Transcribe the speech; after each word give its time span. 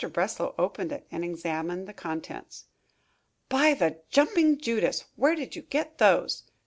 Breslow 0.03 0.55
opened 0.57 0.91
it 0.91 1.05
and 1.11 1.23
examined 1.23 1.87
the 1.87 1.93
contents. 1.93 2.65
"By 3.49 3.75
the 3.75 4.01
jumping 4.09 4.57
Judas! 4.57 5.05
Where 5.15 5.35
did 5.35 5.55
you 5.55 5.61
get 5.61 5.99
those? 5.99 6.41